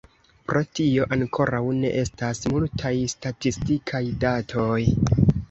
Pro 0.51 0.61
tio 0.77 1.03
ankoraŭ 1.17 1.59
ne 1.83 1.91
estas 2.05 2.41
multaj 2.55 2.93
statistikaj 3.15 4.03
datoj. 4.27 4.81